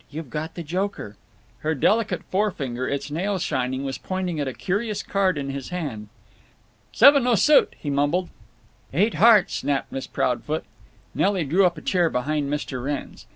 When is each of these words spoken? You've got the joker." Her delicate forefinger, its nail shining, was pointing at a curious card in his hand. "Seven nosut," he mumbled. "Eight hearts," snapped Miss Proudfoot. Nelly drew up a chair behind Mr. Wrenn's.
You've 0.09 0.31
got 0.31 0.55
the 0.55 0.63
joker." 0.63 1.15
Her 1.59 1.75
delicate 1.75 2.23
forefinger, 2.23 2.87
its 2.89 3.11
nail 3.11 3.37
shining, 3.37 3.83
was 3.83 3.99
pointing 3.99 4.39
at 4.39 4.47
a 4.47 4.51
curious 4.53 5.03
card 5.03 5.37
in 5.37 5.51
his 5.51 5.69
hand. 5.69 6.07
"Seven 6.91 7.23
nosut," 7.23 7.75
he 7.77 7.91
mumbled. 7.91 8.29
"Eight 8.95 9.13
hearts," 9.13 9.53
snapped 9.53 9.91
Miss 9.91 10.07
Proudfoot. 10.07 10.63
Nelly 11.13 11.43
drew 11.43 11.67
up 11.67 11.77
a 11.77 11.83
chair 11.83 12.09
behind 12.09 12.51
Mr. 12.51 12.83
Wrenn's. 12.83 13.27